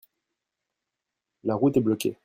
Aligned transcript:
La 1.43 1.53
route 1.53 1.77
est 1.77 1.81
bloquée. 1.81 2.17